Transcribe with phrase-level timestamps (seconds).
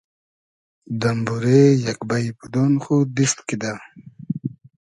[1.01, 3.73] دئمبورې یئگ بݷ بودۉن خو دیست کیدۂ